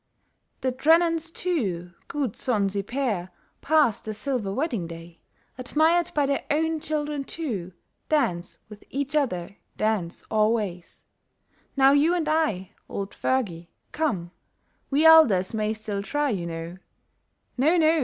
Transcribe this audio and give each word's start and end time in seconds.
The 0.61 0.71
Drennens 0.71 1.29
too, 1.29 1.93
good 2.07 2.33
sonsy 2.35 2.81
pair, 2.81 3.29
Passed 3.61 4.05
their 4.05 4.15
silver 4.15 4.51
wedding 4.51 4.87
day, 4.87 5.19
139 5.57 5.93
END 5.95 6.07
OF 6.07 6.15
HARDEST. 6.15 6.15
Admired 6.15 6.15
by 6.15 6.25
their 6.25 6.59
own 6.71 6.79
children 6.79 7.23
too, 7.23 7.73
Dance 8.09 8.57
with 8.67 8.83
each 8.89 9.15
other, 9.15 9.57
dance 9.77 10.23
alway. 10.31 10.81
Now 11.77 11.91
you 11.91 12.15
and 12.15 12.27
I, 12.27 12.71
old 12.89 13.11
Fergie, 13.13 13.67
come, 13.91 14.31
We 14.89 15.05
elders 15.05 15.53
may 15.53 15.71
still 15.71 16.01
try, 16.01 16.31
you 16.31 16.47
know, 16.47 16.77
No, 17.55 17.77
no 17.77 17.99